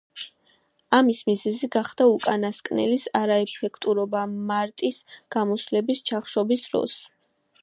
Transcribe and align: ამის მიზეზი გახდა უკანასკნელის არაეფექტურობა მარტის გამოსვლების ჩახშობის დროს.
ამის 0.99 1.19
მიზეზი 1.27 1.69
გახდა 1.75 2.07
უკანასკნელის 2.13 3.07
არაეფექტურობა 3.21 4.25
მარტის 4.53 5.01
გამოსვლების 5.37 6.07
ჩახშობის 6.13 6.71
დროს. 6.73 7.03